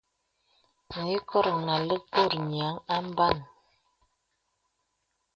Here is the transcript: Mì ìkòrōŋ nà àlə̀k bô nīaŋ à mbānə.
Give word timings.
Mì 0.93 1.07
ìkòrōŋ 1.17 1.57
nà 1.67 1.73
àlə̀k 1.79 2.03
bô 2.13 2.23
nīaŋ 2.49 2.75
à 2.93 2.95
mbānə. 3.07 3.45